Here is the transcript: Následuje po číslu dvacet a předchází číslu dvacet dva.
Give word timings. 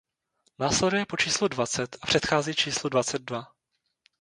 Následuje 0.59 1.05
po 1.05 1.17
číslu 1.17 1.47
dvacet 1.47 1.97
a 2.01 2.05
předchází 2.05 2.55
číslu 2.55 2.89
dvacet 2.89 3.21
dva. 3.21 3.47